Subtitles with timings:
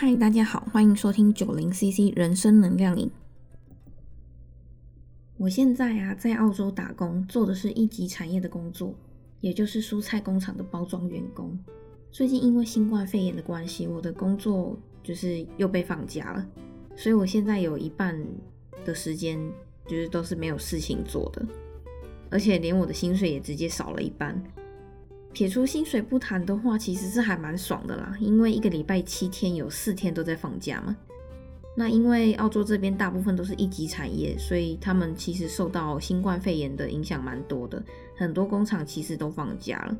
[0.00, 3.10] 嗨，大家好，欢迎收听九零 CC 人生能量影。
[5.36, 8.94] 我现在啊，在澳洲打工，做的是一级产业的工作，
[9.40, 11.58] 也就是蔬菜工厂的包装员工。
[12.12, 16.46] 最近因为新冠肺炎的关系，我的工作就是又被放假了，
[16.94, 18.24] 所以我现在有一半
[18.84, 19.36] 的时间
[19.84, 21.44] 就是都是没有事情做的，
[22.30, 24.40] 而且连我的薪水也直接少了一半。
[25.32, 30.96] 撇除薪水不谈的话，其实是还蛮爽的啦，因为一个礼拜七天有四天都在放假嘛。
[31.76, 37.80] 那因为澳洲这边大部分都是一级产业，所以他们其实受到新冠肺炎的影响蛮多的，
[38.16, 39.96] 很多工厂其实都放假了。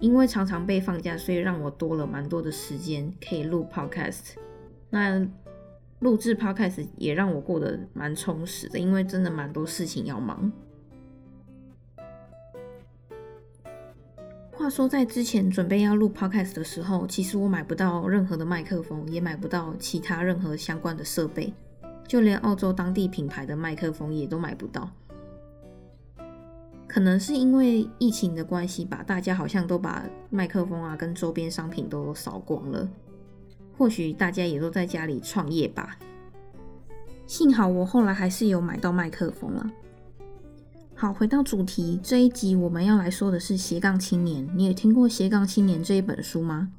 [0.00, 4.34] 因为常常被放假，所以让我多了蛮多的时间可以录 podcast。
[4.90, 5.24] 那
[6.00, 10.50] 录制 podcast 也让我过得蛮充实的，因为真的蛮多事情要忙。
[14.58, 21.52] 话说，在之前准备要录 podcast 的时候，其实我买不到任何的麦克风，也买不到其他任何相关的设备，
[22.08, 24.90] 就连澳洲当地品牌的麦克风也都买不到。
[26.88, 32.88] 可能是因为疫情的关系吧，大家好像都把麦克风啊跟周边商品都扫光了。
[33.76, 35.98] 或许大家也都在家里创业吧。
[37.26, 39.70] 幸好我后来还是有买到麦克风了。
[40.98, 44.48] 好，回到主题，这一集我们要来说的是斜杠青年。
[44.54, 46.70] 你有听过《斜杠青年》这一本书吗？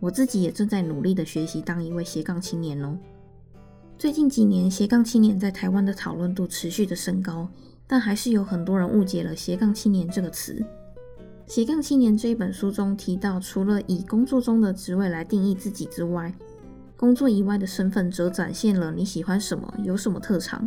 [0.00, 2.96] 我自己也正在努力的学习当一位斜杠青年哦。
[3.98, 7.46] 最近几年，斜杠青年在台湾的讨论度持续的升高，
[7.86, 10.64] 但还是有很多人误解了斜杠青年这个词。
[11.46, 16.32] 斜杠青年这一本书中提到，除了以工作中的职位来定义自己之外，
[16.96, 20.66] 工作以外的身份则展现了你喜欢什么，有什么特长。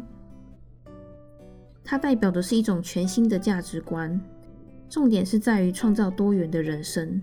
[1.89, 4.21] 它代表的是一种全新的价值观，
[4.87, 7.19] 重点是在于创造多元的人生。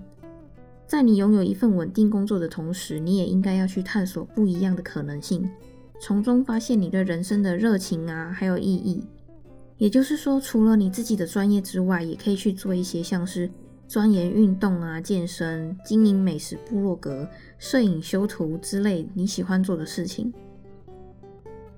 [0.88, 5.48] 在你拥有一份稳定工作的同时，你也应该要去探索不一样的可能性，
[6.00, 9.04] 从中发现你对人生的热情啊，还有意义。
[9.78, 13.48] 也就是说，除了你自己的专业之外，也可以去做一些像是
[13.86, 20.34] 钻研运动啊、健身、经营美食部落格、摄影修图之类你喜欢做的事情。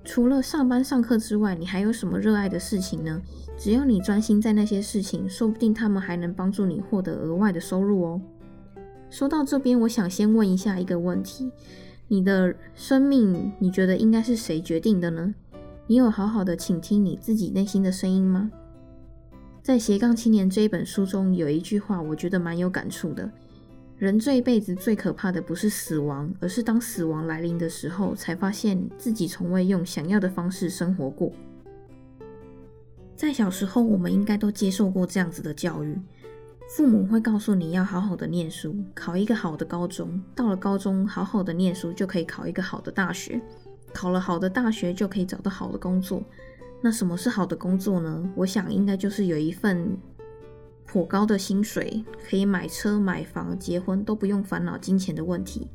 [0.03, 3.21] 除了上班上课之外，你还有什么热爱的事情呢？
[3.57, 8.21] 只要你专心在那些事情，说不定他们还能帮助你获得额外的收入哦。
[9.09, 11.51] 说到这边，我想先问一下一个问题：
[12.07, 15.35] 你的生命，你觉得应该是谁决定的呢？
[15.87, 18.49] 你有好好的倾听你自己内心的声音吗？
[19.61, 23.29] 在《斜杠青年》这一本书中，有一句话，我觉得蛮有感触的。
[23.99, 31.33] 人这一辈子最可怕的不是死亡，而是当死亡来临的时候，才发现自己从未用想要的方式生活过。
[33.13, 35.99] 在小时候，我们应该都接受过这样子的教育：
[36.69, 43.37] 父母会告诉你要好好的念书，考一个好的高中；到了高中，好好的念书就可以考一个好的大学；
[43.93, 46.23] 考了好的大学就可以找到好的工作。
[46.79, 48.31] 那什么是好的工作呢？
[48.33, 49.97] 我想应该就是有一份。
[50.91, 55.67] 颇高的薪水，可以买车、买房、结婚，都不用烦恼金钱的问题。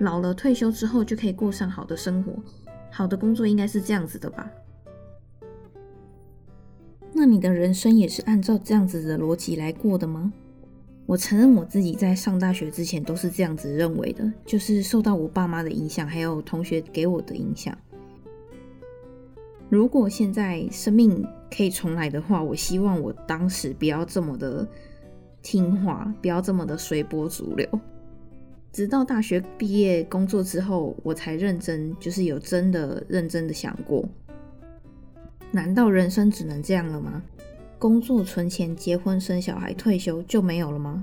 [0.00, 2.32] 老了退休之后，就可以过上好的生活。
[2.90, 4.50] 好的工作应该是这样子的吧？
[7.12, 10.32] 那你的人生也是按照这样子的逻辑来过的吗？
[11.06, 17.78] 我承认我自己在上大学之前都是这样子认为的，就是受到我爸妈的影响，还有同学给我的影响。
[19.72, 24.68] 如果现在生命可以重来的话，我希望我当时不要这么的
[25.40, 27.66] 听话，不要这么的随波逐流。
[28.70, 34.06] 直到大学毕业工作之后，我才认真，就是有真的认真的想过：
[35.50, 37.22] 难道人生只能这样了吗？
[37.78, 41.02] 工作、存钱、结婚、生小孩、退休就没有了吗？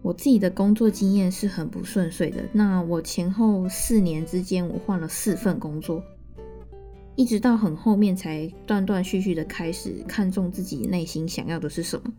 [0.00, 2.42] 我自己的工作经验是很不顺遂的。
[2.50, 6.02] 那我前后四年之间，我换了四份工作。
[7.16, 12.12] 一直到很后面才断断续续的开始看重自己内心想要的是什么。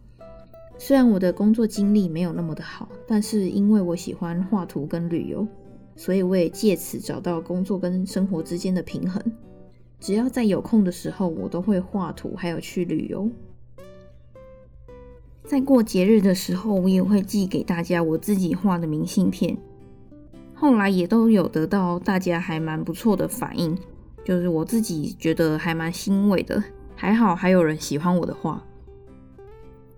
[0.78, 5.48] 虽然我的工作经历没有那么的好，但是因为我喜欢画图跟旅游，
[5.96, 9.22] 所以我也借此找到工作跟生活之间的平衡。
[10.00, 13.30] 只要在有空的时候，我都会画图，还有去旅游。
[15.44, 19.58] 在过节日的时候，我也会寄给大家我自己画的明信片。
[20.54, 23.78] 后来也都有得到大家还蛮不错的反应。
[24.26, 26.62] 就是我自己觉得还蛮欣慰的，
[26.96, 28.62] 还好还有人喜欢我的画。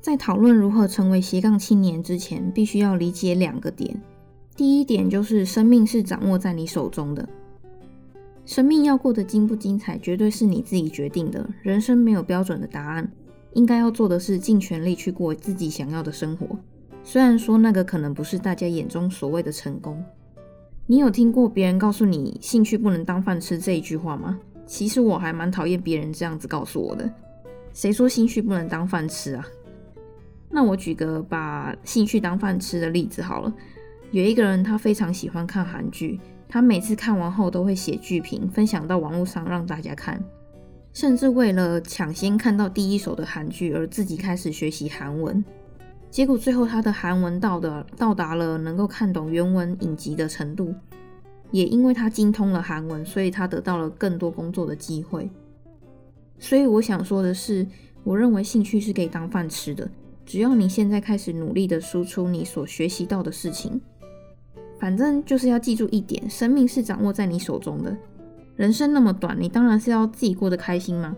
[0.01, 3.99] 在讨论如何成为斜杠青年之前，必须要理解两个点。
[4.55, 7.27] 第一点就是生命是掌握在你手中的，
[8.45, 11.49] 生命要过得精不精彩，绝对是你自己决定的。
[11.61, 13.09] 人生没有标准的答案，
[13.53, 16.57] 应该要做的是尽全力去过自己想要的生活。
[17.03, 20.03] 虽然说那个可能不是大家眼中所谓的成功。
[20.89, 24.39] 你有听过别人告诉你“兴趣不能当饭吃”这一句话吗？
[24.65, 27.11] 其实我还蛮讨厌别人这样子告诉我的。
[27.73, 29.45] 谁说兴趣不能当饭吃啊？
[30.49, 33.53] 那我举个把兴趣当饭吃的例子好了。
[34.11, 40.23] 有一个人，他非常喜欢看韩剧，他每次看完后都会写剧评，分享到网络上让大家看，
[40.93, 45.43] 甚至为了抢先看到第一手的韩剧而自己开始学习韩文。
[46.09, 50.73] 结果最后他的韩文到的到达了能够看懂原文影集的程度，
[51.51, 55.29] 也因为他精通了韩文，所以他得到了更多工作的机会。
[56.39, 57.67] 所以我想说的是，
[58.03, 59.89] 我认为兴趣是可以当饭吃的。
[60.25, 63.79] 只要你现在开始努力的输出你所学习到的事情，
[64.79, 67.95] 反正就是要记住一点：生命是掌握在你手中的。
[68.55, 71.15] 人生那么短，你当然是要自己过得开心吗？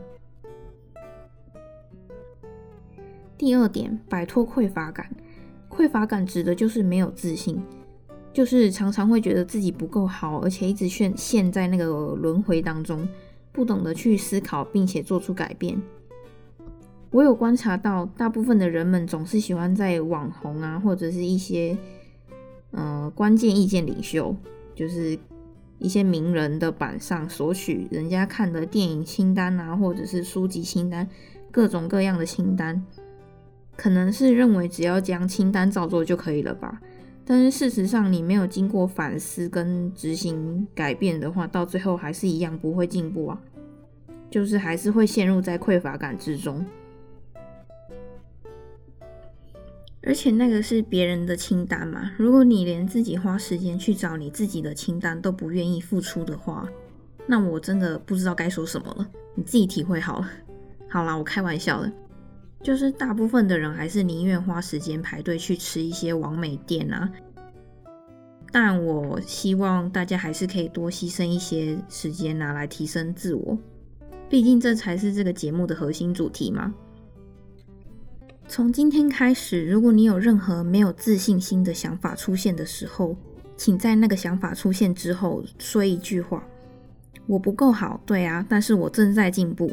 [3.40, 5.10] 第二点，摆脱匮乏感。
[5.70, 7.58] 匮乏感指的就是没有自信，
[8.34, 13.08] 就是常常会觉得自己不够好，而且一直陷陷在那个轮回当中，
[13.54, 15.82] 不懂得去思考，并且做出改变。
[17.12, 21.78] 我有观察到，大部分的人们总是喜欢在网红啊，或者是一些
[22.72, 24.36] 呃关键意见领袖，
[24.76, 25.18] 就是
[25.78, 31.08] 一些名人的板上索取人家看的电影清单啊，或者是书籍清单，
[31.52, 32.86] 各种各样的清单，
[33.80, 36.82] 可能是认为只要将清单照做就可以了吧。
[37.24, 43.42] 但是事实上，你没有经过反思跟执行改变的话，到最后还是一样不会进步啊，
[44.30, 46.66] 就是还是会陷入在匮乏感之中。
[50.04, 52.12] 而且那个是别人的清单嘛？
[52.18, 56.68] 如果你连自己花时间去找你自己的清单都不愿意付出的话，
[57.28, 59.08] 那我真的不知道该说什么了。
[59.36, 60.30] 你自己体会好了。
[60.90, 61.90] 好啦，我开玩笑的，
[62.62, 67.10] 就是大部分的人还是宁愿花时间排队去吃一些完美店啊。
[68.52, 73.58] 但我希望大家还是可以多牺牲一些时间拿来提升自我，
[74.28, 76.74] 毕竟这才是这个节目的核心主题嘛。
[78.48, 83.16] 从今天开始，如果你有任何没有自信心的想法出现的时候，
[83.56, 86.44] 请在那个想法出现之后说一句话
[87.28, 89.72] ：“我不够好。”对啊，但是我正在进步。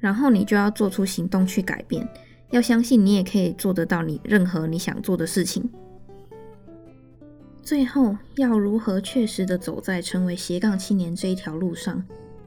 [0.00, 2.08] 然后你就要做出行动去改变，
[2.50, 5.70] 要相信你也可以做得到你任何你想做的事情。
[7.62, 12.02] 最后，要如何确实的走在成为斜杠青年这一条路上？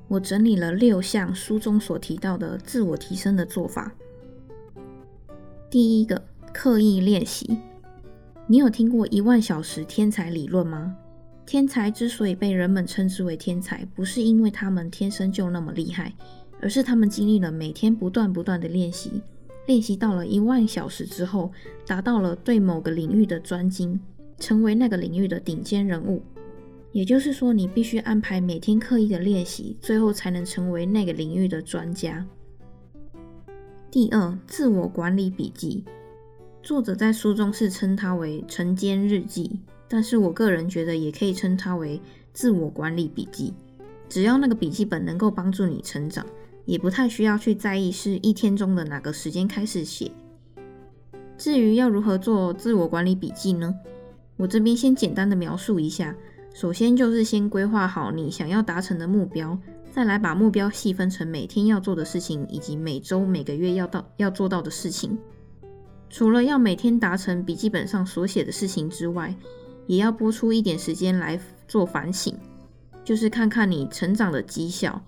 [0.09, 3.93] 我整理了六项书中所提到的自我提升的做法。
[5.69, 6.21] 第一个，
[6.53, 7.57] 刻意练习。
[8.45, 10.97] 你有听过一万小时天才理论吗？
[11.45, 16.13] 天才之所以被人们称之为天才，不是因为他们天生就那么厉害，
[16.63, 19.21] 而是他们经历了每天不断不断的练习，
[19.67, 21.51] 练习到了一万小时之后，
[21.85, 23.99] 达到了对某个领域的专精，
[24.39, 26.23] 成为那个领域的顶尖人物。
[26.93, 32.25] 也就是说，你必须安排每天刻意的练习，最后才能成为那个领域的专家。
[33.91, 35.83] 第二，自我管理笔记，
[36.61, 41.99] 作者在书中是称它为晨间日记，但是我个人觉得也可以称它为
[42.31, 43.53] 自我管理笔记。
[44.07, 46.23] 只要那个笔记本能够帮助你成长，
[46.65, 50.11] 也不太需要去在意是一天中的哪个时间开始写。
[51.37, 53.73] 至于要如何做自我管理笔记呢？
[54.37, 56.15] 我这边先简单的描述一下，
[56.53, 59.57] 首先就是先规划好你想要达成的目标。
[59.91, 65.15] 再来把目标细分成每天要做的事情，以及每周、每个月要到要做到的事情。
[66.09, 69.35] 除了要每天达成笔记本上所写的事情之外，
[69.85, 72.35] 也要拨出一点时间来做反省，
[73.03, 74.99] 就是看看你成长的绩效，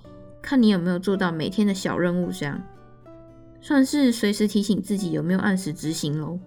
[0.45, 2.61] 看你有没有做到每天的小任务，这样
[3.59, 6.39] 算是随时提醒自己有没有按时执行喽。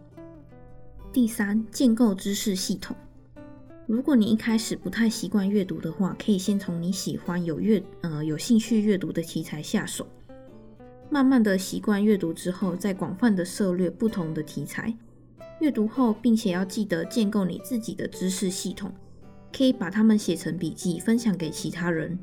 [1.12, 2.94] 第三，建构知识系统。
[3.88, 10.06] 如果你一开始不太习惯阅读的话，可以先从你喜欢有阅呃有兴趣阅读的题材下手，
[11.10, 14.96] 慢慢的习惯阅读之后，再广泛的涉猎不同的题材。
[15.60, 18.92] 阅读后，并且要记得建构你自己的知识系统，
[19.52, 22.16] 可以把它们写成笔记，分享给其他人。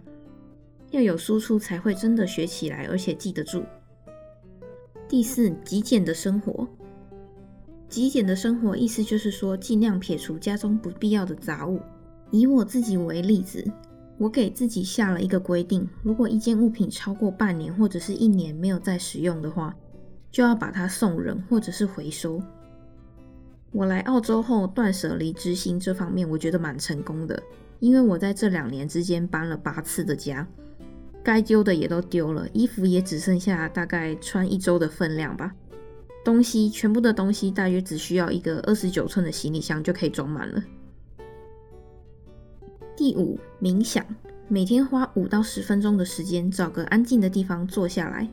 [0.96, 3.62] 要有输出才会真的学起来，而且记得住。
[5.10, 6.66] 第四，极简的生活。
[7.90, 11.82] 极简的生活意思就是说，尽量撇除家中不必要的杂物。
[12.32, 13.70] 以我自己为例子，
[14.18, 19.76] 我给自己下了一个规定：如果一件物品超过半年或者是一年没有再使用的话，
[20.32, 22.42] 就要把它送人或者是回收。
[23.74, 27.44] 我来澳洲后断舍离执行这方面，我觉得蛮成功的，
[27.80, 30.48] 因为我在这两年之间搬了八次的家，
[31.26, 35.56] 该丢的也都丢了，衣服也只剩下大概穿一周的分量吧。
[36.24, 40.64] 东西全部的东西大约只需要一个二十九寸的行李箱就可以装满了。
[42.96, 44.06] 第五，冥想，
[44.48, 48.30] 每天花五到十分钟的时间，找个安静的地方坐下来，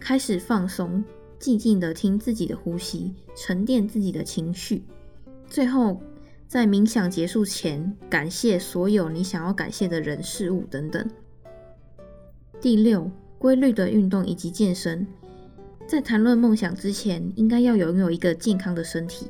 [0.00, 1.04] 开始放松，
[1.38, 4.82] 静静的听自己的呼吸，沉淀自己的情绪。
[5.46, 6.02] 最后，
[6.48, 11.08] 在冥想结束前，感谢所有你想要感谢的人事物等等。
[12.62, 15.04] 第六，规律的运动以及健身。
[15.84, 19.26] 在谈论梦想之前，应该要拥有一个健康的身体。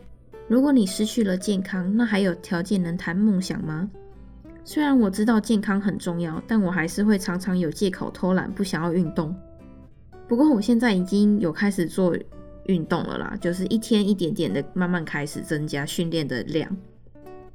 [0.48, 3.88] 如果你失去了健康，那还有条件能谈梦想吗？
[4.64, 9.34] 虽然我知道健康很重要，但我还是会常常有借口偷懒，不想要运动。
[10.28, 12.14] 不过我现在已经有开始做
[12.66, 16.76] 运动了啦，就是一天一点点的慢慢开始增加训练的量。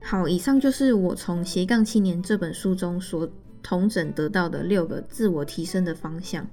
[0.01, 3.29] 好，以上就是我从《斜杠青年》这本书中所
[3.61, 6.47] 同整得到的六个自我提升的方向。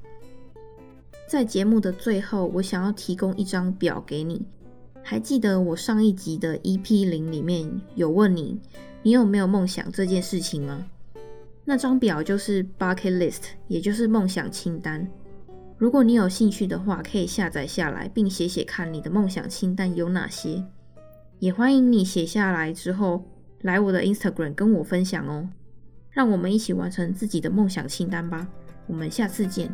[1.26, 4.46] 在节目的最后，我想要提供一张表给你。
[5.02, 8.58] 还记得我上一集的 EP 零里面有问你，
[9.02, 10.86] 你有没有梦想这件事情吗？
[11.64, 15.06] 那张表就是 bucket list，也就是梦想清单。
[15.76, 20.62] 如果你有兴趣的话，可以下载下来，并写写看你的梦想清单有哪些。
[21.38, 23.24] 也欢迎你写下来之后
[23.62, 25.48] 来我的 Instagram 跟我分享哦。
[26.14, 28.48] 让我们一起完成自己的梦想清单吧。
[28.86, 29.70] 我们下次见。